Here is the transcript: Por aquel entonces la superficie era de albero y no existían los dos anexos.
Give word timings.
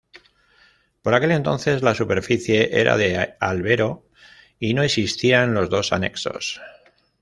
Por 1.03 1.13
aquel 1.13 1.29
entonces 1.29 1.83
la 1.83 1.93
superficie 1.93 2.79
era 2.79 2.97
de 2.97 3.35
albero 3.39 4.07
y 4.57 4.73
no 4.73 4.81
existían 4.81 5.53
los 5.53 5.69
dos 5.69 5.93
anexos. 5.93 6.59